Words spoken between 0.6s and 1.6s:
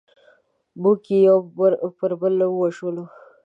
موږ یې یو